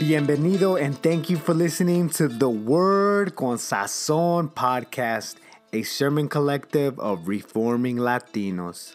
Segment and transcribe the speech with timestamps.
[0.00, 5.36] Bienvenido and thank you for listening to the Word con Sazon podcast,
[5.74, 8.94] a sermon collective of reforming Latinos.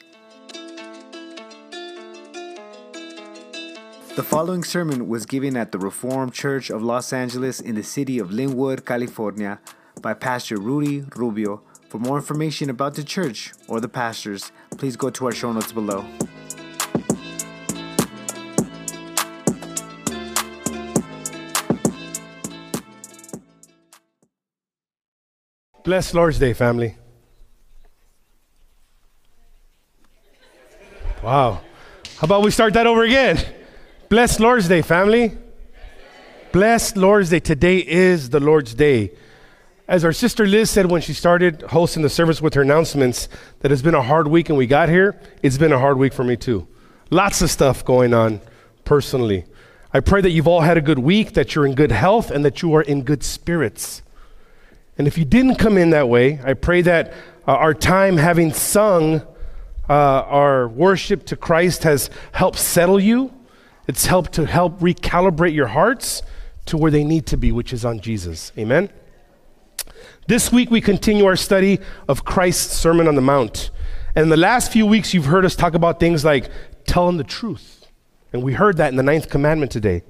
[4.16, 8.18] The following sermon was given at the Reformed Church of Los Angeles in the city
[8.18, 9.60] of Lynwood, California,
[10.02, 11.62] by Pastor Rudy Rubio.
[11.88, 15.72] For more information about the church or the pastors, please go to our show notes
[15.72, 16.04] below.
[25.85, 26.98] Bless Lord's Day, family.
[31.21, 31.62] Wow.
[32.17, 33.38] How about we start that over again?
[34.09, 35.38] Bless Lord's Day, family.
[36.52, 37.40] Bless Lord's Day.
[37.40, 39.12] Today is the Lord's Day.
[39.88, 43.29] As our sister Liz said when she started hosting the service with her announcements,
[43.59, 45.21] that it's been a hard week and we got here.
[45.43, 46.67] It's been a hard week for me too.
[47.12, 48.41] Lots of stuff going on
[48.85, 49.45] personally.
[49.93, 52.43] I pray that you've all had a good week, that you're in good health, and
[52.43, 54.01] that you are in good spirits.
[54.98, 57.13] And if you didn't come in that way, I pray that
[57.48, 59.21] uh, our time having sung
[59.88, 63.34] uh, our worship to Christ has helped settle you.
[63.88, 66.22] It's helped to help recalibrate your hearts
[66.68, 68.51] to where they need to be, which is on Jesus.
[68.57, 68.90] Amen.
[70.28, 73.69] This week we continue our study of Christ's Sermon on the Mount.
[74.16, 76.50] And in the last few weeks, you've heard us talk about things like
[76.88, 77.85] telling the truth.
[78.34, 80.03] And we heard that in the ninth commandment today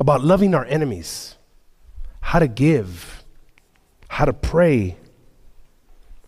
[0.00, 1.36] about loving our enemies,
[2.22, 3.21] how to give,
[4.12, 4.94] how to pray,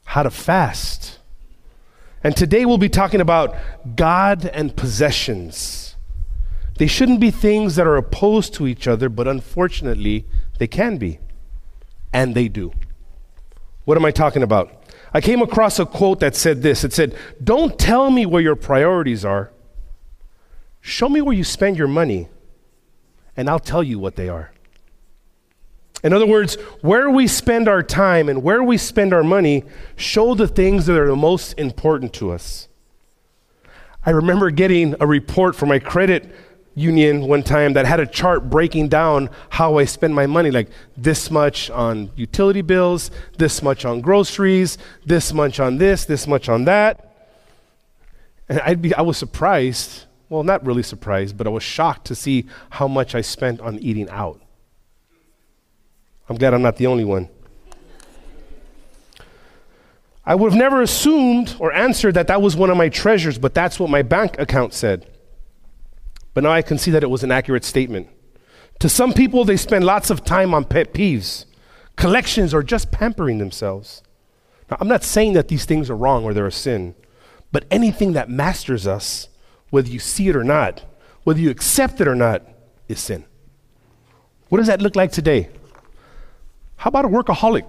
[0.07, 1.19] how to fast.
[2.23, 3.55] And today we'll be talking about
[3.95, 5.95] God and possessions.
[6.79, 10.25] They shouldn't be things that are opposed to each other, but unfortunately,
[10.57, 11.19] they can be.
[12.11, 12.73] And they do.
[13.85, 14.73] What am I talking about?
[15.13, 18.57] I came across a quote that said this it said, Don't tell me where your
[18.57, 19.51] priorities are.
[20.81, 22.29] Show me where you spend your money,
[23.37, 24.54] and I'll tell you what they are.
[26.05, 29.65] In other words, where we spend our time and where we spend our money
[29.97, 32.69] show the things that are the most important to us.
[34.05, 36.31] I remember getting a report from my credit
[36.75, 40.69] union one time that had a chart breaking down how I spend my money like
[40.95, 44.77] this much on utility bills, this much on groceries,
[45.07, 47.13] this much on this, this much on that.
[48.47, 52.15] And I'd be I was surprised, well not really surprised, but I was shocked to
[52.15, 54.44] see how much I spent on eating out.
[56.29, 57.29] I'm glad I'm not the only one.
[60.27, 63.53] I would have never assumed or answered that that was one of my treasures, but
[63.53, 65.11] that's what my bank account said.
[66.33, 68.09] But now I can see that it was an accurate statement.
[68.81, 71.45] To some people, they spend lots of time on pet peeves,
[71.97, 74.03] collections, or just pampering themselves.
[74.71, 76.95] Now, I'm not saying that these things are wrong or they're a sin,
[77.53, 79.29] but anything that masters us,
[79.71, 80.85] whether you see it or not,
[81.25, 82.43] whether you accept it or not,
[82.89, 83.25] is sin.
[84.49, 85.51] What does that look like today?
[86.85, 87.65] How about a workaholic?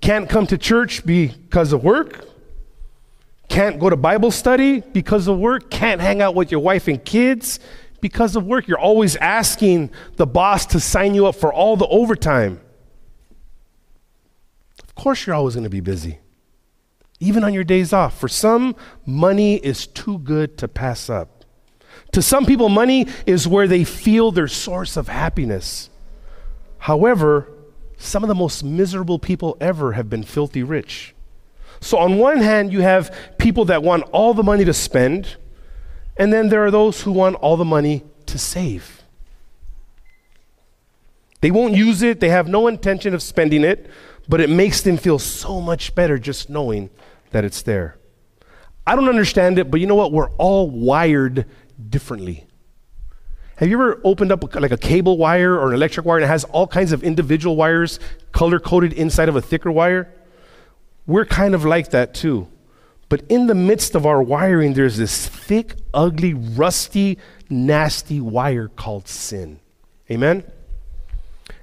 [0.00, 2.28] Can't come to church because of work?
[3.48, 5.70] Can't go to Bible study because of work?
[5.70, 7.60] Can't hang out with your wife and kids
[8.00, 8.66] because of work?
[8.66, 12.60] You're always asking the boss to sign you up for all the overtime.
[14.82, 16.18] Of course, you're always going to be busy,
[17.20, 18.18] even on your days off.
[18.18, 18.74] For some,
[19.06, 21.44] money is too good to pass up.
[22.10, 25.90] To some people, money is where they feel their source of happiness.
[26.86, 27.48] However,
[27.96, 31.16] some of the most miserable people ever have been filthy rich.
[31.80, 35.34] So, on one hand, you have people that want all the money to spend,
[36.16, 39.02] and then there are those who want all the money to save.
[41.40, 43.90] They won't use it, they have no intention of spending it,
[44.28, 46.90] but it makes them feel so much better just knowing
[47.32, 47.96] that it's there.
[48.86, 50.12] I don't understand it, but you know what?
[50.12, 51.46] We're all wired
[51.90, 52.46] differently.
[53.56, 56.28] Have you ever opened up like a cable wire or an electric wire and it
[56.28, 57.98] has all kinds of individual wires
[58.30, 60.12] color coded inside of a thicker wire?
[61.06, 62.48] We're kind of like that too.
[63.08, 69.08] But in the midst of our wiring, there's this thick, ugly, rusty, nasty wire called
[69.08, 69.60] sin.
[70.10, 70.44] Amen?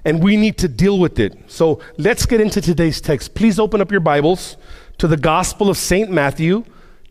[0.03, 1.37] And we need to deal with it.
[1.47, 3.35] So let's get into today's text.
[3.35, 4.57] Please open up your Bibles
[4.97, 6.09] to the Gospel of St.
[6.09, 6.63] Matthew,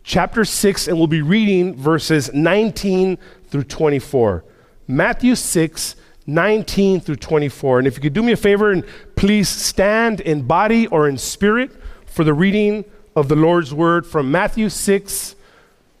[0.03, 3.17] chapter 6, and we'll be reading verses 19
[3.47, 4.43] through 24.
[4.87, 5.95] Matthew 6,
[6.25, 7.79] 19 through 24.
[7.79, 8.83] And if you could do me a favor and
[9.15, 11.71] please stand in body or in spirit
[12.05, 12.85] for the reading
[13.15, 15.35] of the Lord's word from Matthew 6,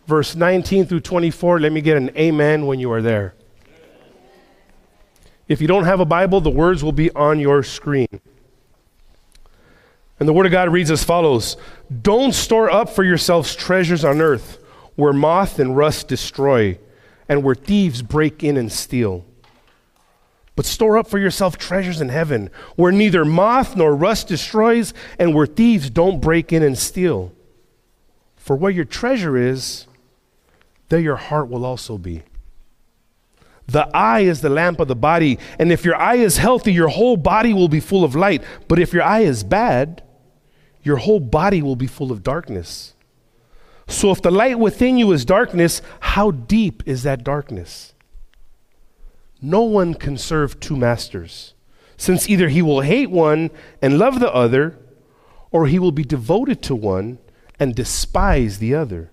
[0.07, 1.59] verse 19 through 24.
[1.59, 3.35] Let me get an amen when you are there.
[5.47, 8.07] If you don't have a Bible, the words will be on your screen.
[10.19, 11.57] And the Word of God reads as follows
[12.01, 14.57] Don't store up for yourselves treasures on earth
[14.95, 16.77] where moth and rust destroy,
[17.27, 19.25] and where thieves break in and steal.
[20.55, 25.33] But store up for yourself treasures in heaven, where neither moth nor rust destroys, and
[25.33, 27.31] where thieves don't break in and steal.
[28.35, 29.87] For where your treasure is,
[30.89, 32.23] there your heart will also be.
[33.65, 36.89] The eye is the lamp of the body, and if your eye is healthy, your
[36.89, 38.43] whole body will be full of light.
[38.67, 40.03] But if your eye is bad,
[40.83, 42.92] your whole body will be full of darkness.
[43.87, 47.93] So if the light within you is darkness, how deep is that darkness?
[49.41, 51.53] No one can serve two masters,
[51.97, 53.51] since either he will hate one
[53.81, 54.77] and love the other,
[55.51, 57.19] or he will be devoted to one
[57.59, 59.11] and despise the other.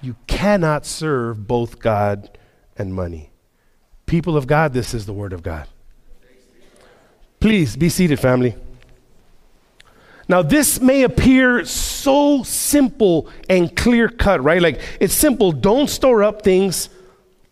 [0.00, 2.36] You cannot serve both God
[2.76, 3.30] and money.
[4.06, 5.68] People of God, this is the Word of God.
[7.40, 8.56] Please be seated, family.
[10.28, 14.60] Now, this may appear so simple and clear cut, right?
[14.60, 15.52] Like, it's simple.
[15.52, 16.90] Don't store up things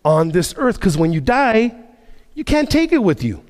[0.05, 1.75] on this earth because when you die,
[2.34, 3.43] you can't take it with you.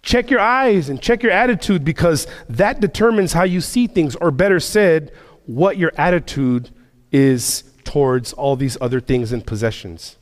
[0.00, 4.30] Check your eyes and check your attitude because that determines how you see things, or
[4.30, 5.12] better said,
[5.46, 6.70] what your attitude
[7.12, 10.16] is towards all these other things and possessions.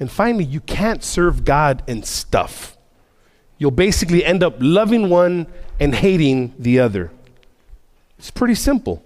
[0.00, 2.71] And finally, you can't serve God and stuff.
[3.62, 5.46] You'll basically end up loving one
[5.78, 7.12] and hating the other.
[8.18, 9.04] It's pretty simple.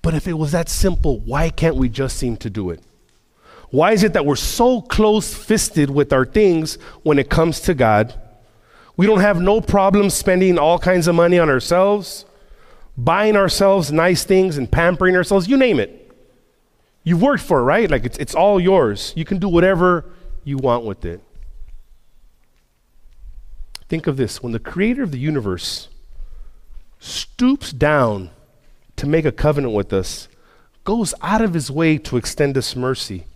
[0.00, 2.80] But if it was that simple, why can't we just seem to do it?
[3.68, 7.74] Why is it that we're so close fisted with our things when it comes to
[7.74, 8.18] God?
[8.96, 12.24] We don't have no problem spending all kinds of money on ourselves,
[12.96, 16.10] buying ourselves nice things and pampering ourselves, you name it.
[17.04, 17.90] You've worked for it, right?
[17.90, 19.12] Like it's, it's all yours.
[19.16, 20.06] You can do whatever
[20.44, 21.20] you want with it.
[23.92, 25.88] Think of this when the creator of the universe
[26.98, 28.30] stoops down
[28.96, 30.28] to make a covenant with us,
[30.82, 33.26] goes out of his way to extend us mercy,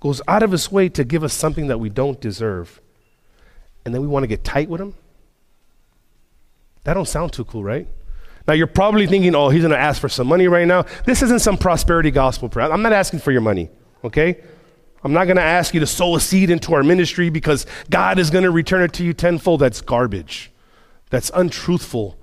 [0.00, 2.80] goes out of his way to give us something that we don't deserve,
[3.84, 4.94] and then we want to get tight with him?
[6.82, 7.86] That don't sound too cool, right?
[8.48, 10.84] Now you're probably thinking, oh, he's going to ask for some money right now.
[11.06, 12.72] This isn't some prosperity gospel prayer.
[12.72, 13.70] I'm not asking for your money,
[14.02, 14.42] okay?
[15.04, 18.18] I'm not going to ask you to sow a seed into our ministry because God
[18.18, 19.60] is going to return it to you tenfold.
[19.60, 20.52] That's garbage.
[21.10, 22.18] That's untruthful.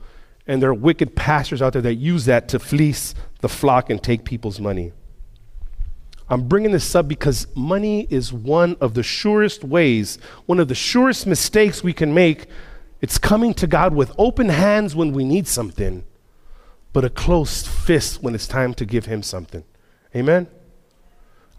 [0.48, 4.02] And there are wicked pastors out there that use that to fleece the flock and
[4.02, 4.94] take people's money.
[6.30, 10.76] I'm bringing this up because money is one of the surest ways, one of the
[10.76, 12.46] surest mistakes we can make.
[13.02, 16.04] It's coming to God with open hands when we need something,
[16.94, 19.64] but a closed fist when it's time to give Him something.
[20.16, 20.48] Amen?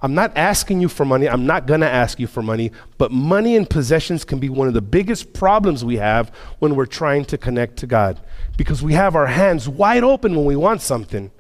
[0.02, 1.28] I'm not asking you for money.
[1.28, 2.72] I'm not going to ask you for money.
[2.96, 6.86] But money and possessions can be one of the biggest problems we have when we're
[6.86, 8.18] trying to connect to God
[8.56, 11.30] because we have our hands wide open when we want something.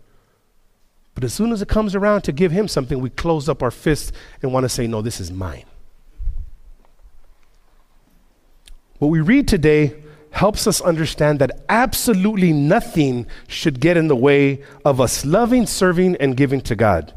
[1.14, 3.70] But as soon as it comes around to give Him something, we close up our
[3.70, 4.12] fists
[4.42, 5.64] and want to say, No, this is mine.
[8.98, 10.02] What we read today
[10.32, 16.16] helps us understand that absolutely nothing should get in the way of us loving, serving,
[16.16, 17.14] and giving to God.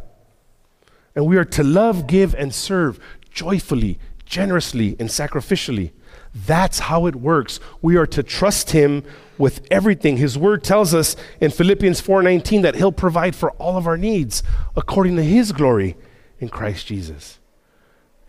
[1.15, 2.99] And we are to love, give, and serve
[3.31, 5.91] joyfully, generously, and sacrificially.
[6.33, 7.59] That's how it works.
[7.81, 9.03] We are to trust him
[9.37, 10.17] with everything.
[10.17, 14.41] His word tells us in Philippians 4:19 that he'll provide for all of our needs
[14.75, 15.95] according to his glory
[16.39, 17.39] in Christ Jesus.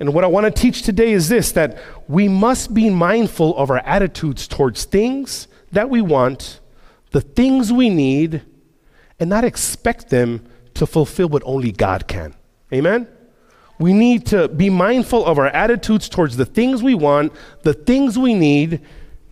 [0.01, 1.79] And what I want to teach today is this that
[2.09, 6.61] we must be mindful of our attitudes towards things that we want,
[7.13, 8.43] the things we need,
[9.19, 10.45] and not expect them
[10.75, 12.35] to fulfill what only God can.
[12.75, 13.09] Amen?
[13.79, 18.19] We need to be mindful of our attitudes towards the things we want, the things
[18.19, 18.81] we need,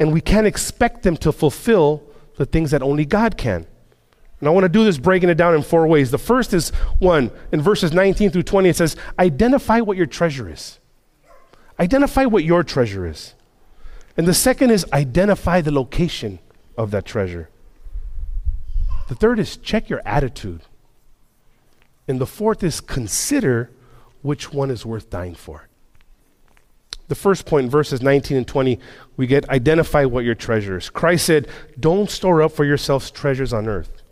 [0.01, 2.03] and we can't expect them to fulfill
[2.37, 3.67] the things that only God can.
[4.41, 6.11] And I want to do this breaking it down in four ways.
[6.11, 10.51] The first is one, in verses 19 through 20, it says, Identify what your treasure
[10.51, 10.81] is.
[11.79, 13.35] Identify what your treasure is.
[14.17, 16.41] And the second is identify the location
[16.77, 17.49] of that treasure.
[19.09, 20.63] The third is check your attitude.
[22.09, 23.71] And the fourth is consider
[24.23, 25.69] which one is worth dying for.
[27.09, 28.79] The first point, verses 19 and 20,
[29.17, 30.89] we get identify what your treasure is.
[30.89, 34.03] Christ said, Don't store up for yourselves treasures on earth,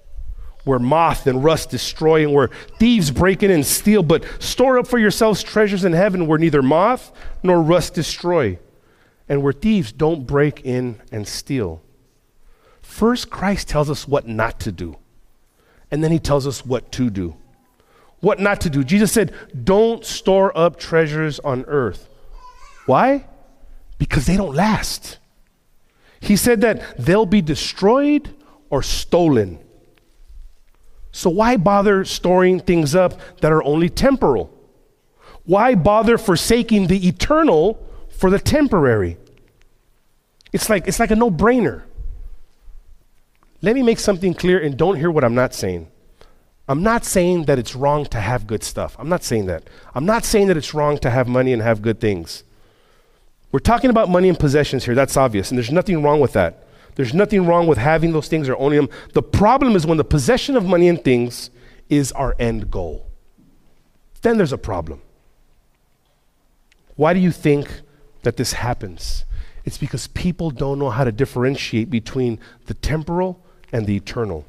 [0.64, 4.86] where moth and rust destroy and where thieves break in and steal, but store up
[4.86, 7.10] for yourselves treasures in heaven where neither moth
[7.42, 8.58] nor rust destroy,
[9.28, 11.80] and where thieves don't break in and steal.
[12.82, 14.96] First, Christ tells us what not to do,
[15.90, 17.36] and then he tells us what to do
[18.20, 18.84] what not to do.
[18.84, 19.32] Jesus said,
[19.64, 22.08] Don't store up treasures on earth.
[22.86, 23.26] Why?
[23.98, 25.18] Because they don't last.
[26.20, 28.34] He said that they'll be destroyed
[28.68, 29.58] or stolen.
[31.12, 34.56] So why bother storing things up that are only temporal?
[35.44, 39.16] Why bother forsaking the eternal for the temporary?
[40.52, 41.82] It's like, it's like a no brainer.
[43.62, 45.89] Let me make something clear and don't hear what I'm not saying.
[46.70, 48.94] I'm not saying that it's wrong to have good stuff.
[48.96, 49.64] I'm not saying that.
[49.92, 52.44] I'm not saying that it's wrong to have money and have good things.
[53.50, 54.94] We're talking about money and possessions here.
[54.94, 55.50] That's obvious.
[55.50, 56.68] And there's nothing wrong with that.
[56.94, 58.88] There's nothing wrong with having those things or owning them.
[59.14, 61.50] The problem is when the possession of money and things
[61.88, 63.04] is our end goal.
[64.22, 65.02] Then there's a problem.
[66.94, 67.80] Why do you think
[68.22, 69.24] that this happens?
[69.64, 74.46] It's because people don't know how to differentiate between the temporal and the eternal.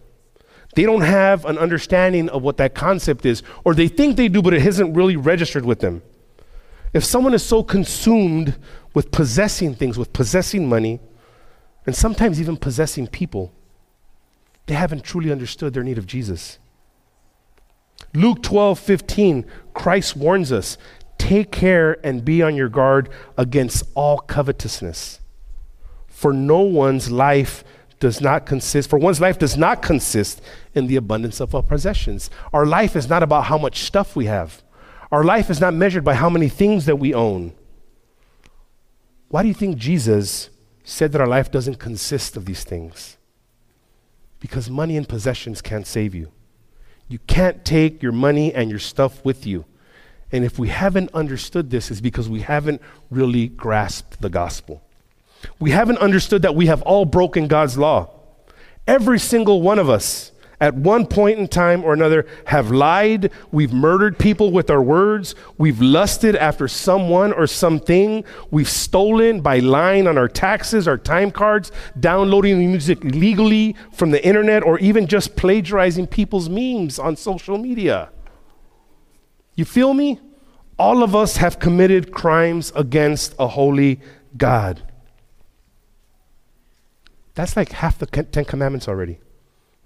[0.76, 4.42] They don't have an understanding of what that concept is, or they think they do,
[4.42, 6.02] but it isn't really registered with them.
[6.94, 8.58] If someone is so consumed
[8.94, 11.00] with possessing things, with possessing money,
[11.86, 13.54] and sometimes even possessing people,
[14.68, 16.60] they haven't truly understood their need of Jesus.
[18.14, 20.78] Luke 12, 15, Christ warns us
[21.18, 25.20] take care and be on your guard against all covetousness.
[26.08, 27.64] For no one's life
[28.02, 30.42] does not consist, for one's life does not consist
[30.74, 32.30] in the abundance of our possessions.
[32.52, 34.62] Our life is not about how much stuff we have.
[35.12, 37.54] Our life is not measured by how many things that we own.
[39.30, 40.50] Why do you think Jesus
[40.84, 43.18] said that our life doesn't consist of these things?
[44.40, 46.32] Because money and possessions can't save you.
[47.08, 49.66] You can't take your money and your stuff with you.
[50.32, 52.82] And if we haven't understood this, it's because we haven't
[53.12, 54.82] really grasped the gospel.
[55.60, 58.10] We haven't understood that we have all broken God's law.
[58.88, 63.32] Every single one of us, at one point in time or another, have lied.
[63.52, 65.34] We've murdered people with our words.
[65.58, 68.24] We've lusted after someone or something.
[68.52, 74.24] We've stolen by lying on our taxes, our time cards, downloading music legally from the
[74.26, 78.10] internet, or even just plagiarizing people's memes on social media.
[79.56, 80.20] You feel me?
[80.78, 84.00] All of us have committed crimes against a holy
[84.38, 84.82] God.
[87.42, 89.20] That's like half the Ten Commandments already.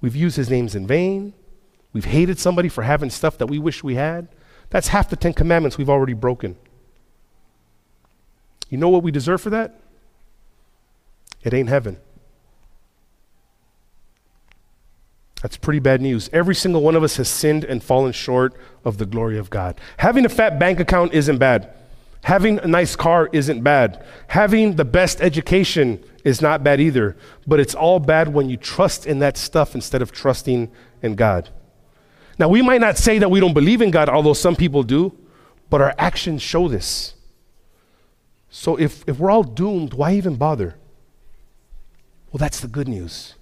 [0.01, 1.33] We've used his names in vain.
[1.93, 4.27] We've hated somebody for having stuff that we wish we had.
[4.71, 6.57] That's half the Ten Commandments we've already broken.
[8.67, 9.79] You know what we deserve for that?
[11.45, 11.95] It ain't heaven.
[15.41, 16.29] That's pretty bad news.
[16.33, 19.79] Every single one of us has sinned and fallen short of the glory of God.
[19.99, 21.73] Having a fat bank account isn't bad.
[22.25, 24.05] Having a nice car isn't bad.
[24.27, 27.15] Having the best education is not bad either.
[27.47, 30.69] But it's all bad when you trust in that stuff instead of trusting
[31.01, 31.49] in God.
[32.37, 35.17] Now, we might not say that we don't believe in God, although some people do,
[35.69, 37.13] but our actions show this.
[38.49, 40.75] So if, if we're all doomed, why even bother?
[42.31, 43.35] Well, that's the good news.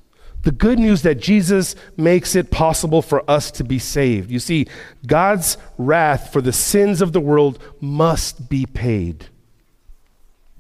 [0.44, 4.30] The good news that Jesus makes it possible for us to be saved.
[4.30, 4.68] You see,
[5.08, 9.30] God's wrath for the sins of the world must be paid.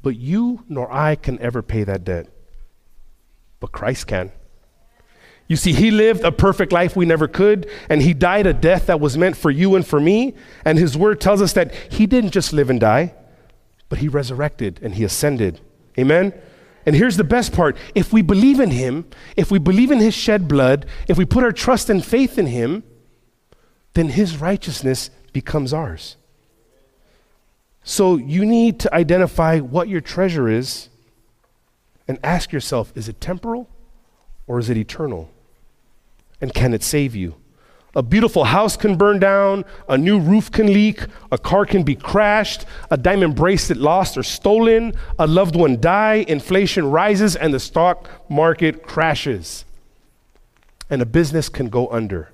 [0.03, 2.27] But you nor I can ever pay that debt.
[3.59, 4.31] But Christ can.
[5.47, 8.85] You see, He lived a perfect life we never could, and He died a death
[8.85, 10.35] that was meant for you and for me.
[10.63, 13.15] And His Word tells us that He didn't just live and die,
[13.89, 15.59] but He resurrected and He ascended.
[15.97, 16.33] Amen?
[16.85, 19.05] And here's the best part if we believe in him,
[19.37, 22.47] if we believe in his shed blood, if we put our trust and faith in
[22.47, 22.83] him,
[23.93, 26.17] then his righteousness becomes ours.
[27.83, 30.89] So you need to identify what your treasure is
[32.07, 33.69] and ask yourself is it temporal
[34.47, 35.29] or is it eternal?
[36.41, 37.35] And can it save you?
[37.95, 41.93] A beautiful house can burn down, a new roof can leak, a car can be
[41.93, 47.59] crashed, a diamond bracelet lost or stolen, a loved one die, inflation rises, and the
[47.59, 49.63] stock market crashes.
[50.89, 52.31] And a business can go under.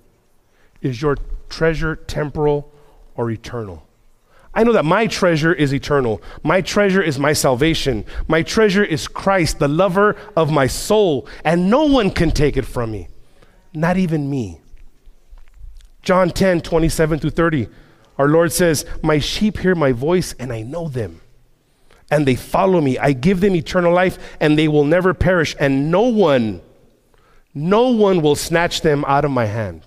[0.82, 1.18] Is your
[1.50, 2.72] treasure temporal
[3.15, 3.88] or eternal?
[4.53, 6.22] I know that my treasure is eternal.
[6.44, 8.06] My treasure is my salvation.
[8.27, 12.65] My treasure is Christ, the lover of my soul, and no one can take it
[12.65, 13.10] from me,
[13.74, 14.60] not even me.
[16.01, 17.68] John 10, 27 through 30.
[18.18, 21.22] Our Lord says, My sheep hear my voice, and I know them.
[22.12, 22.98] And they follow me.
[22.98, 25.56] I give them eternal life, and they will never perish.
[25.60, 26.62] And no one,
[27.53, 29.84] no one will snatch them out of my hand.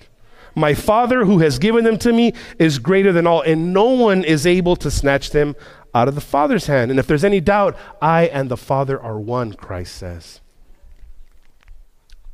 [0.54, 4.24] My Father, who has given them to me, is greater than all, and no one
[4.24, 5.56] is able to snatch them
[5.94, 6.90] out of the Father's hand.
[6.90, 10.40] And if there's any doubt, I and the Father are one, Christ says.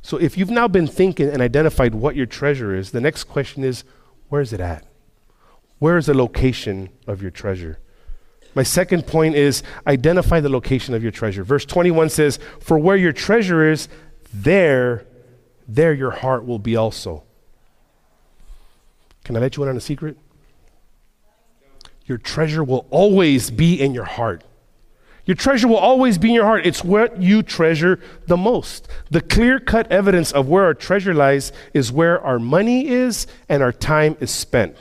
[0.01, 3.63] So if you've now been thinking and identified what your treasure is, the next question
[3.63, 3.83] is
[4.29, 4.85] where is it at?
[5.79, 7.79] Where is the location of your treasure?
[8.55, 11.43] My second point is identify the location of your treasure.
[11.43, 13.87] Verse 21 says, For where your treasure is,
[14.33, 15.05] there,
[15.67, 17.23] there your heart will be also.
[19.29, 20.17] Can I let you in on a secret?
[22.07, 24.43] Your treasure will always be in your heart.
[25.25, 26.65] Your treasure will always be in your heart.
[26.65, 28.87] It's what you treasure the most.
[29.11, 33.61] The clear cut evidence of where our treasure lies is where our money is and
[33.61, 34.75] our time is spent.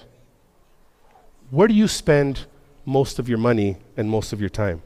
[1.51, 2.47] Where do you spend
[2.87, 4.81] most of your money and most of your time?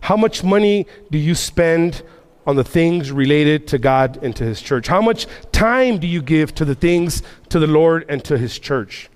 [0.00, 2.02] How much money do you spend
[2.46, 4.88] on the things related to God and to His church?
[4.88, 8.58] How much time do you give to the things to the Lord and to His
[8.58, 9.08] church?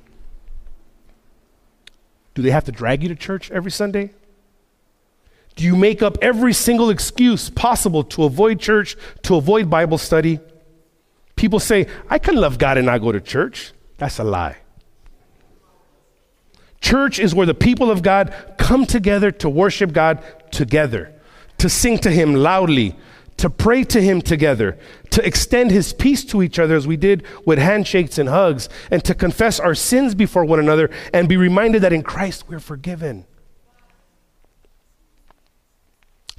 [2.35, 4.13] Do they have to drag you to church every Sunday?
[5.57, 10.39] Do you make up every single excuse possible to avoid church, to avoid Bible study?
[11.35, 13.73] People say, I can love God and not go to church.
[13.97, 14.59] That's a lie.
[16.83, 21.15] Church is where the people of God come together to worship God together,
[21.59, 22.95] to sing to Him loudly,
[23.39, 24.79] to pray to Him together,
[25.11, 29.05] to extend His peace to each other as we did with handshakes and hugs, and
[29.05, 33.27] to confess our sins before one another and be reminded that in Christ we're forgiven.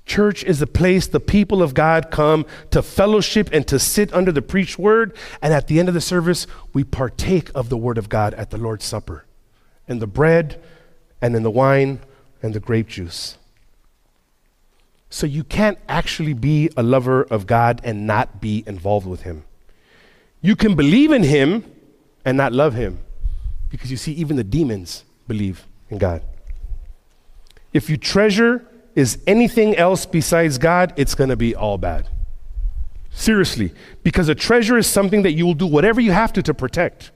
[0.08, 4.32] Church is a place the people of God come to fellowship and to sit under
[4.32, 5.16] the preached word.
[5.42, 8.50] And at the end of the service, we partake of the word of God at
[8.50, 9.26] the Lord's Supper,
[9.86, 10.64] in the bread
[11.22, 12.00] and in the wine
[12.42, 13.38] and the grape juice.
[15.10, 19.44] So you can't actually be a lover of God and not be involved with Him.
[20.42, 21.64] You can believe in Him
[22.26, 23.00] and not love Him
[23.70, 26.22] because you see, even the demons believe in God.
[27.74, 32.08] If you treasure is anything else besides God, it's going to be all bad.
[33.12, 33.74] Seriously,
[34.04, 37.12] because a treasure is something that you will do whatever you have to to protect.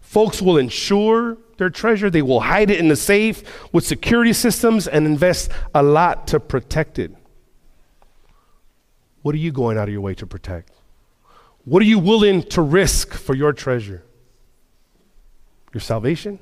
[0.00, 3.42] Folks will insure their treasure, they will hide it in the safe
[3.72, 7.12] with security systems and invest a lot to protect it.
[9.22, 10.70] What are you going out of your way to protect?
[11.64, 14.02] What are you willing to risk for your treasure?
[15.74, 16.38] Your salvation?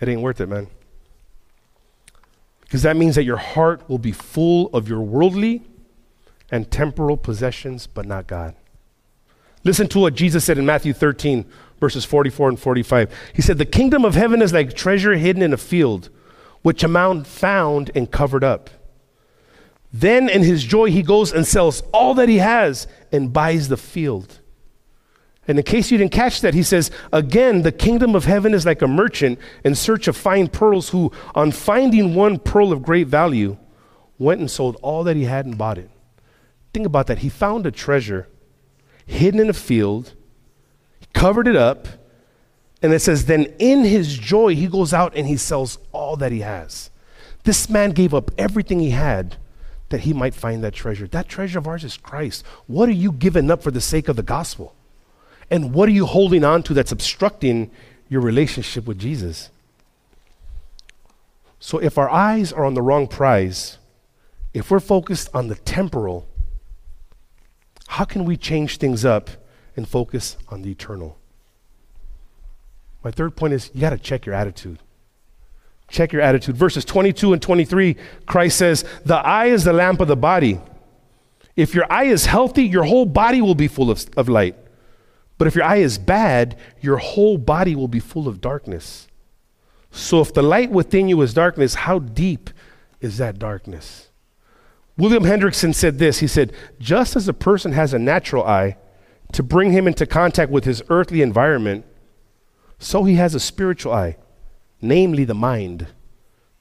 [0.00, 0.68] It ain't worth it, man
[2.70, 5.60] because that means that your heart will be full of your worldly
[6.52, 8.54] and temporal possessions, but not God.
[9.64, 11.44] Listen to what Jesus said in Matthew 13,
[11.80, 13.12] verses 44 and 45.
[13.34, 16.10] He said, The kingdom of heaven is like treasure hidden in a field,
[16.62, 18.70] which a man found and covered up.
[19.92, 23.76] Then, in his joy, he goes and sells all that he has and buys the
[23.76, 24.40] field.
[25.48, 28.64] And in case you didn't catch that, he says, Again, the kingdom of heaven is
[28.64, 33.08] like a merchant in search of fine pearls who, on finding one pearl of great
[33.08, 33.56] value,
[34.16, 35.90] went and sold all that he had and bought it.
[36.72, 37.18] Think about that.
[37.18, 38.28] He found a treasure
[39.06, 40.14] hidden in a field,
[41.12, 41.88] covered it up,
[42.80, 46.30] and it says, Then in his joy, he goes out and he sells all that
[46.30, 46.90] he has.
[47.42, 49.36] This man gave up everything he had
[49.90, 51.06] that he might find that treasure.
[51.06, 52.44] That treasure of ours is Christ.
[52.66, 54.74] What are you giving up for the sake of the gospel?
[55.50, 57.70] And what are you holding on to that's obstructing
[58.08, 59.50] your relationship with Jesus?
[61.58, 63.78] So if our eyes are on the wrong prize,
[64.54, 66.26] if we're focused on the temporal,
[67.88, 69.28] how can we change things up
[69.76, 71.18] and focus on the eternal?
[73.02, 74.78] My third point is you got to check your attitude.
[75.90, 76.56] Check your attitude.
[76.56, 80.60] Verses 22 and 23, Christ says, The eye is the lamp of the body.
[81.56, 84.56] If your eye is healthy, your whole body will be full of, of light.
[85.36, 89.08] But if your eye is bad, your whole body will be full of darkness.
[89.90, 92.50] So if the light within you is darkness, how deep
[93.00, 94.10] is that darkness?
[94.96, 98.76] William Hendriksen said this He said, Just as a person has a natural eye
[99.32, 101.84] to bring him into contact with his earthly environment,
[102.78, 104.16] so he has a spiritual eye,
[104.80, 105.86] namely the mind,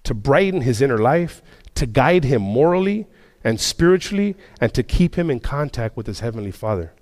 [0.04, 1.42] to brighten his inner life,
[1.76, 3.08] to guide him morally
[3.44, 6.94] and spiritually, and to keep him in contact with his heavenly Father.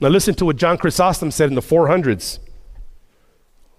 [0.00, 2.38] Now, listen to what John Chrysostom said in the 400s.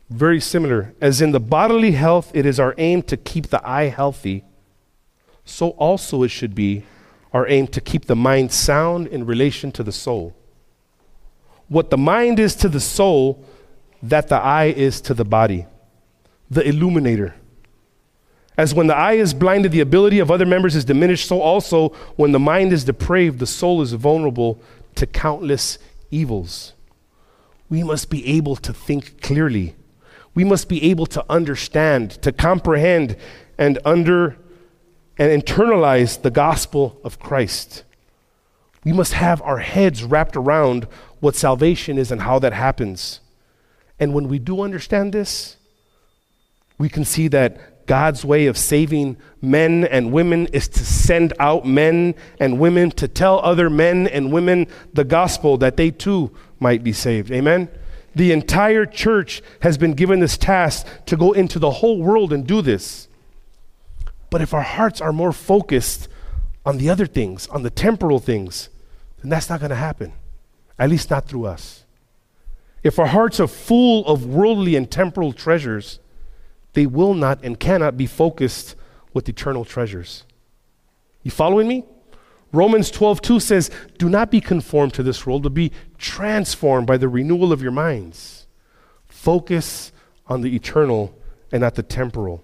[0.09, 0.93] Very similar.
[1.01, 4.43] As in the bodily health, it is our aim to keep the eye healthy,
[5.43, 6.83] so also it should be
[7.33, 10.35] our aim to keep the mind sound in relation to the soul.
[11.67, 13.43] What the mind is to the soul,
[14.01, 15.65] that the eye is to the body,
[16.49, 17.35] the illuminator.
[18.57, 21.89] As when the eye is blinded, the ability of other members is diminished, so also
[22.15, 24.61] when the mind is depraved, the soul is vulnerable
[24.95, 25.77] to countless
[26.09, 26.73] evils.
[27.69, 29.75] We must be able to think clearly.
[30.33, 33.17] We must be able to understand, to comprehend,
[33.57, 34.37] and under
[35.17, 37.83] and internalize the gospel of Christ.
[38.83, 40.87] We must have our heads wrapped around
[41.19, 43.21] what salvation is and how that happens.
[43.99, 45.54] And when we do understand this,
[46.77, 51.65] we can see that God's way of saving men and women is to send out
[51.65, 56.83] men and women to tell other men and women the gospel that they too might
[56.83, 57.31] be saved.
[57.31, 57.69] Amen?
[58.15, 62.47] The entire church has been given this task to go into the whole world and
[62.47, 63.07] do this.
[64.29, 66.07] But if our hearts are more focused
[66.65, 68.69] on the other things, on the temporal things,
[69.21, 70.13] then that's not going to happen.
[70.79, 71.83] At least not through us.
[72.83, 75.99] If our hearts are full of worldly and temporal treasures,
[76.75, 78.75] they will not and cannot be focused
[79.13, 80.23] with eternal treasures.
[81.23, 81.85] You following me?
[82.51, 86.97] Romans 12, 2 says, Do not be conformed to this world, but be transformed by
[86.97, 88.47] the renewal of your minds.
[89.07, 89.91] Focus
[90.27, 91.17] on the eternal
[91.51, 92.43] and not the temporal.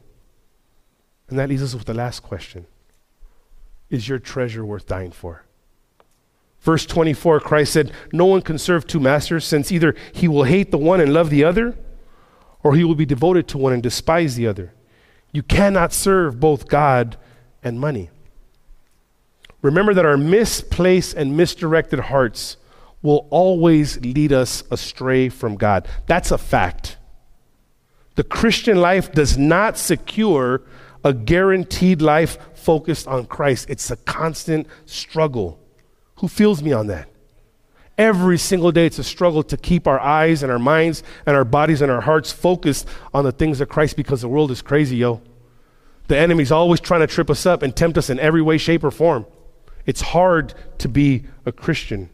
[1.30, 2.66] And that leaves us with the last question
[3.90, 5.46] Is your treasure worth dying for?
[6.62, 10.72] Verse 24, Christ said, No one can serve two masters, since either he will hate
[10.72, 11.76] the one and love the other,
[12.64, 14.74] or he will be devoted to one and despise the other.
[15.32, 17.18] You cannot serve both God
[17.64, 18.10] and money.
[19.62, 22.58] Remember that our misplaced and misdirected hearts
[23.02, 25.88] will always lead us astray from God.
[26.08, 26.98] That's a fact.
[28.16, 30.62] The Christian life does not secure
[31.04, 35.60] a guaranteed life focused on Christ, it's a constant struggle.
[36.18, 37.10] Who feels me on that?
[37.98, 41.44] Every single day, it's a struggle to keep our eyes and our minds and our
[41.44, 44.98] bodies and our hearts focused on the things of Christ because the world is crazy,
[44.98, 45.22] yo.
[46.08, 48.84] The enemy's always trying to trip us up and tempt us in every way, shape,
[48.84, 49.26] or form.
[49.86, 52.10] It's hard to be a Christian.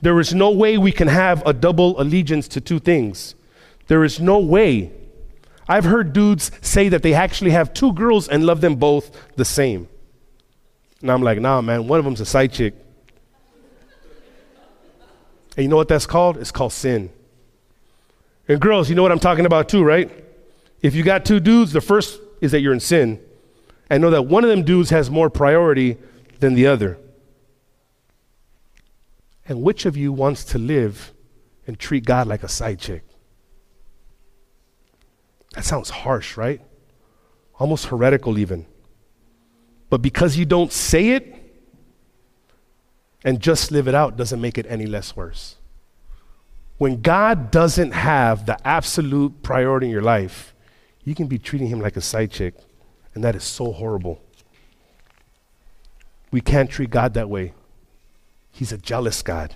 [0.00, 3.34] There is no way we can have a double allegiance to two things.
[3.86, 4.92] There is no way.
[5.68, 9.44] I've heard dudes say that they actually have two girls and love them both the
[9.44, 9.88] same.
[11.00, 12.74] And I'm like, nah, man, one of them's a side chick.
[15.56, 16.38] And you know what that's called?
[16.38, 17.10] It's called sin.
[18.48, 20.10] And girls, you know what I'm talking about too, right?
[20.80, 23.20] If you got two dudes, the first is that you're in sin.
[23.88, 25.98] And know that one of them dudes has more priority
[26.40, 26.98] than the other.
[29.46, 31.12] And which of you wants to live
[31.66, 33.04] and treat God like a side chick?
[35.54, 36.60] That sounds harsh, right?
[37.58, 38.66] Almost heretical, even.
[39.90, 41.41] But because you don't say it
[43.24, 45.56] and just live it out doesn't make it any less worse.
[46.78, 50.54] When God doesn't have the absolute priority in your life,
[51.04, 52.54] you can be treating him like a side chick,
[53.14, 54.20] and that is so horrible.
[56.30, 57.52] We can't treat God that way.
[58.50, 59.54] He's a jealous God.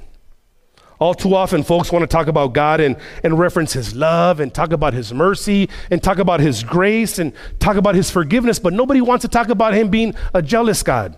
[0.98, 4.52] All too often, folks want to talk about God and, and reference His love and
[4.52, 8.72] talk about His mercy and talk about His grace and talk about His forgiveness, but
[8.72, 11.16] nobody wants to talk about Him being a jealous God.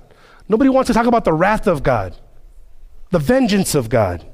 [0.48, 2.16] Nobody wants to talk about the wrath of God,
[3.11, 4.25] the vengeance of God.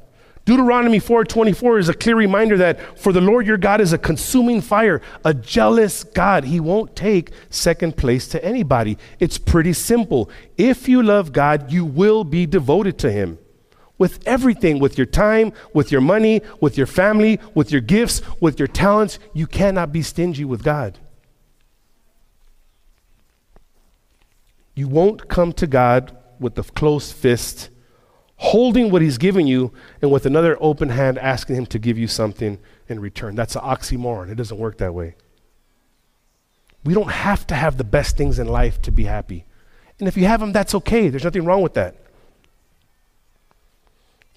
[0.44, 4.60] Deuteronomy 4:24 is a clear reminder that for the Lord your God is a consuming
[4.60, 6.44] fire, a jealous God.
[6.44, 8.98] He won't take second place to anybody.
[9.18, 10.28] It's pretty simple.
[10.58, 13.38] If you love God, you will be devoted to him.
[13.96, 18.58] With everything, with your time, with your money, with your family, with your gifts, with
[18.58, 20.98] your talents, you cannot be stingy with God.
[24.74, 27.70] You won't come to God with a closed fist
[28.44, 32.06] holding what he's given you and with another open hand asking him to give you
[32.06, 33.34] something in return.
[33.34, 34.30] That's an oxymoron.
[34.30, 35.16] It doesn't work that way.
[36.84, 39.46] We don't have to have the best things in life to be happy.
[39.98, 41.08] And if you have them, that's okay.
[41.08, 41.96] There's nothing wrong with that.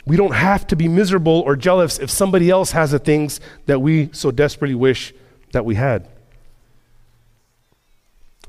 [0.06, 3.82] We don't have to be miserable or jealous if somebody else has the things that
[3.82, 5.14] we so desperately wish
[5.52, 6.08] that we had.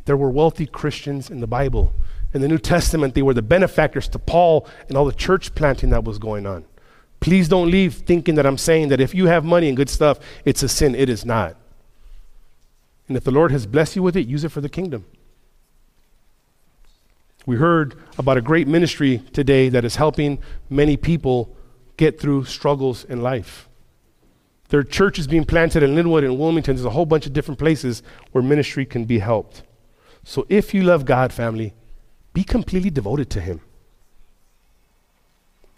[0.04, 1.92] There were wealthy Christians in the Bible
[2.34, 5.90] in the New Testament, they were the benefactors to Paul and all the church planting
[5.90, 6.64] that was going on.
[7.20, 10.18] Please don't leave thinking that I'm saying that if you have money and good stuff,
[10.44, 10.94] it's a sin.
[10.94, 11.56] It is not.
[13.08, 15.06] And if the Lord has blessed you with it, use it for the kingdom.
[17.46, 20.38] We heard about a great ministry today that is helping
[20.68, 21.56] many people
[21.96, 23.68] get through struggles in life.
[24.68, 26.76] There are churches being planted in Lynwood and Wilmington.
[26.76, 29.62] There's a whole bunch of different places where ministry can be helped.
[30.24, 31.72] So if you love God, family,
[32.38, 33.60] be completely devoted to Him.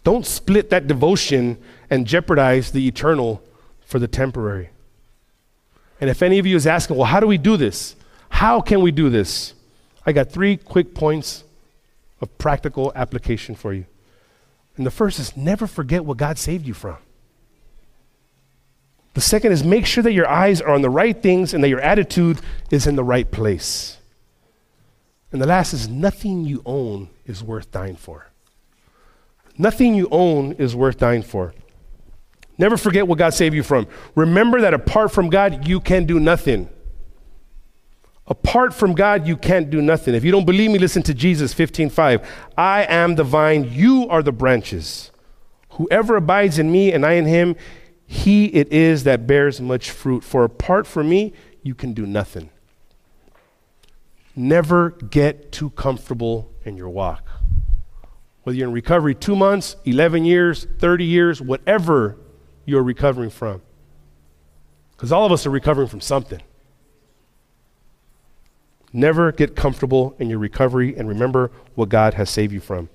[0.05, 1.57] Don't split that devotion
[1.89, 3.43] and jeopardize the eternal
[3.87, 4.69] for the temporary.
[6.03, 7.97] And if any of you is asking, well, how do we do this?
[8.29, 9.55] How can we do this?
[10.05, 11.45] I got three quick points
[12.21, 13.87] of practical application for you.
[14.77, 16.99] And the first is never forget what God saved you from.
[19.15, 21.71] The second is make sure that your eyes are on the right things and that
[21.71, 22.39] your attitude
[22.71, 23.97] is in the right place.
[25.33, 28.27] And the last is nothing you own is worth dying for.
[29.57, 31.55] Nothing you own is worth dying for.
[32.59, 33.87] Never forget what God saved you from.
[34.15, 36.69] Remember that apart from God, you can do nothing.
[38.27, 40.15] Apart from God, you can't do nothing.
[40.15, 42.25] If you don't believe me, listen to Jesus 15:5.
[42.57, 45.11] I am the vine, you are the branches.
[45.71, 47.57] Whoever abides in me and I in him,
[48.07, 52.51] He it is that bears much fruit, for apart from me, you can do nothing.
[54.41, 57.29] Never get too comfortable in your walk.
[58.43, 62.17] Whether you're in recovery two months, 11 years, 30 years, whatever
[62.65, 63.61] you're recovering from.
[64.93, 66.41] Because all of us are recovering from something.
[68.95, 72.89] Never get comfortable in your recovery and remember what God has saved you from.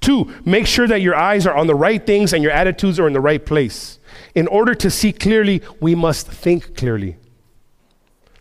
[0.00, 3.08] Two, make sure that your eyes are on the right things and your attitudes are
[3.08, 3.98] in the right place.
[4.36, 7.16] In order to see clearly, we must think clearly.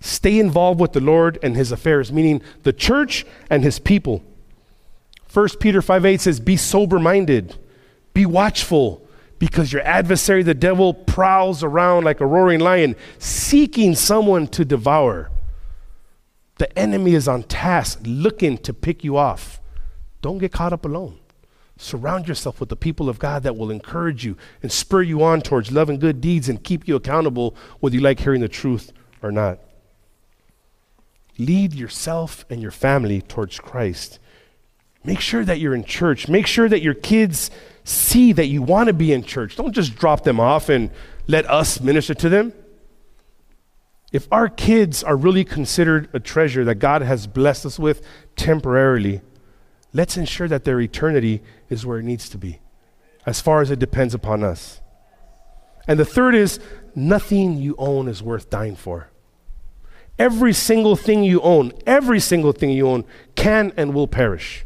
[0.01, 4.23] Stay involved with the Lord and his affairs, meaning the church and his people.
[5.31, 7.55] 1 Peter 5 8 says, Be sober minded,
[8.13, 14.47] be watchful, because your adversary, the devil, prowls around like a roaring lion, seeking someone
[14.47, 15.29] to devour.
[16.57, 19.61] The enemy is on task, looking to pick you off.
[20.21, 21.19] Don't get caught up alone.
[21.77, 25.41] Surround yourself with the people of God that will encourage you and spur you on
[25.41, 28.91] towards love and good deeds and keep you accountable, whether you like hearing the truth
[29.21, 29.59] or not.
[31.45, 34.19] Lead yourself and your family towards Christ.
[35.03, 36.27] Make sure that you're in church.
[36.27, 37.49] Make sure that your kids
[37.83, 39.55] see that you want to be in church.
[39.55, 40.91] Don't just drop them off and
[41.25, 42.53] let us minister to them.
[44.11, 49.21] If our kids are really considered a treasure that God has blessed us with temporarily,
[49.93, 52.59] let's ensure that their eternity is where it needs to be,
[53.25, 54.79] as far as it depends upon us.
[55.87, 56.59] And the third is
[56.93, 59.10] nothing you own is worth dying for.
[60.21, 64.63] Every single thing you own, every single thing you own can and will perish.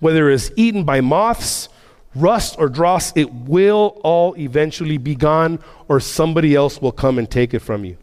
[0.00, 1.68] Whether it's eaten by moths,
[2.12, 7.30] rust, or dross, it will all eventually be gone, or somebody else will come and
[7.30, 7.96] take it from you.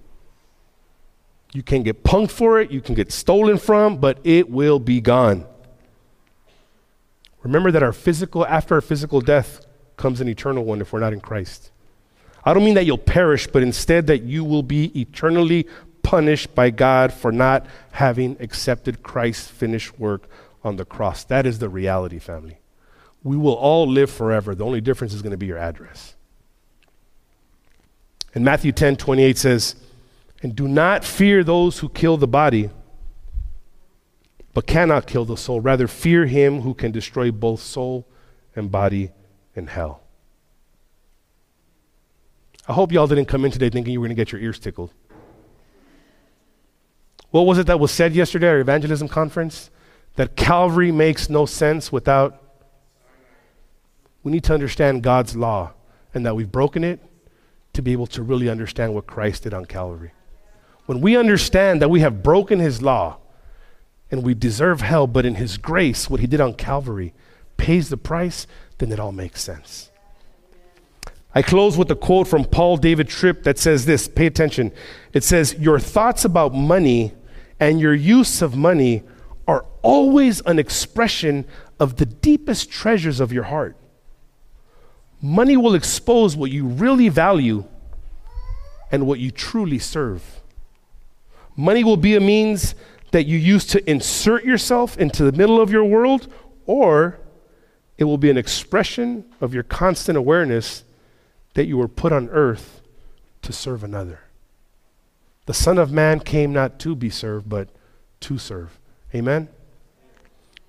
[1.51, 5.01] You can get punked for it, you can get stolen from, but it will be
[5.01, 5.45] gone.
[7.43, 9.60] Remember that our physical, after our physical death,
[9.97, 11.69] comes an eternal one if we're not in Christ.
[12.45, 15.67] I don't mean that you'll perish, but instead that you will be eternally
[16.12, 20.28] punished by God for not having accepted Christ's finished work
[20.62, 21.24] on the cross.
[21.24, 22.58] That is the reality, family.
[23.24, 24.54] We will all live forever.
[24.54, 26.15] The only difference is going to be your address.
[28.36, 29.76] And Matthew 10 28 says,
[30.43, 32.71] And do not fear those who kill the body,
[34.54, 35.62] but cannot kill the soul.
[35.62, 38.06] Rather, fear him who can destroy both soul
[38.54, 39.12] and body
[39.56, 40.02] in hell.
[42.67, 44.60] I hope y'all didn't come in today thinking you were going to get your ears
[44.60, 44.93] tickled.
[47.32, 49.70] What was it that was said yesterday at our evangelism conference?
[50.15, 52.38] That Calvary makes no sense without.
[54.24, 55.72] We need to understand God's law
[56.13, 57.00] and that we've broken it
[57.74, 60.12] to be able to really understand what Christ did on Calvary.
[60.86, 63.17] When we understand that we have broken his law
[64.12, 67.13] and we deserve hell, but in his grace, what he did on Calvary
[67.56, 68.46] pays the price,
[68.80, 69.89] then it all makes sense.
[71.34, 74.74] I close with a quote from Paul David Tripp that says this pay attention.
[75.13, 77.13] It says, Your thoughts about money
[77.62, 79.04] and your use of money
[79.47, 81.45] are always an expression
[81.80, 83.78] of the deepest treasures of your heart.
[85.21, 87.63] Money will expose what you really value
[88.91, 90.41] and what you truly serve.
[91.56, 92.74] Money will be a means
[93.12, 96.34] that you use to insert yourself into the middle of your world,
[96.65, 97.19] or
[98.00, 100.84] it will be an expression of your constant awareness
[101.54, 102.82] that you were put on earth
[103.43, 104.21] to serve another.
[105.45, 107.69] The Son of Man came not to be served, but
[108.21, 108.80] to serve.
[109.13, 109.49] Amen?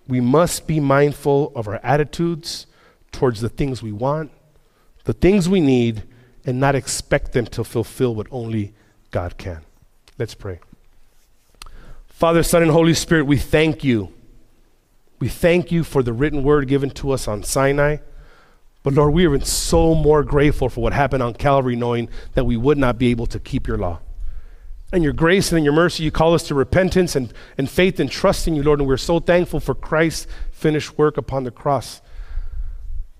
[0.08, 2.66] We must be mindful of our attitudes
[3.12, 4.32] towards the things we want,
[5.04, 6.02] the things we need,
[6.44, 8.74] and not expect them to fulfill what only
[9.11, 9.61] God can.
[10.18, 10.61] Let's pray.
[12.08, 14.12] Father, Son, and Holy Spirit, we thank you.
[15.20, 17.98] We thank you for the written word given to us on Sinai.
[18.82, 22.56] But Lord, we are so more grateful for what happened on Calvary, knowing that we
[22.56, 24.00] would not be able to keep your law.
[24.92, 28.11] And your grace and your mercy, you call us to repentance and, and faith and
[28.11, 28.78] trust in you, Lord.
[28.78, 32.02] And we're so thankful for Christ's finished work upon the cross.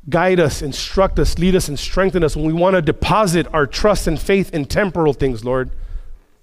[0.09, 3.67] Guide us, instruct us, lead us, and strengthen us when we want to deposit our
[3.67, 5.71] trust and faith in temporal things, Lord,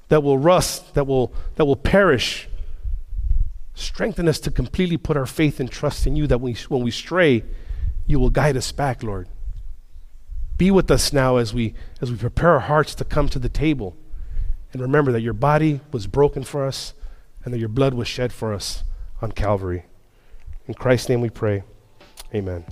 [0.07, 2.47] that will rust, that will, that will perish.
[3.75, 6.91] Strengthen us to completely put our faith and trust in you, that we, when we
[6.91, 7.43] stray,
[8.07, 9.27] you will guide us back, Lord.
[10.57, 13.47] Be with us now as we, as we prepare our hearts to come to the
[13.47, 13.95] table.
[14.71, 16.93] And remember that your body was broken for us
[17.43, 18.83] and that your blood was shed for us
[19.21, 19.85] on Calvary.
[20.67, 21.63] In Christ's name we pray.
[22.33, 22.63] Amen.